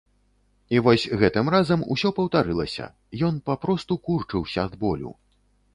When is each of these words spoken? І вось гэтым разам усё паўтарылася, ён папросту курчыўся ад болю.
І 0.75 0.79
вось 0.87 1.05
гэтым 1.23 1.51
разам 1.55 1.85
усё 1.97 2.09
паўтарылася, 2.21 2.85
ён 3.29 3.33
папросту 3.49 3.93
курчыўся 4.11 4.59
ад 4.69 4.73
болю. 4.83 5.11